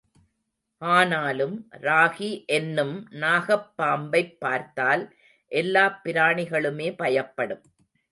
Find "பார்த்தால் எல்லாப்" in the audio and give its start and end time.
4.39-5.99